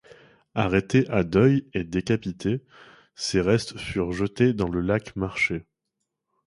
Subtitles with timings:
[0.55, 2.65] Arrêté à Deuil et décapité,
[3.13, 5.67] ses restes furent jetés dans le lac marchais.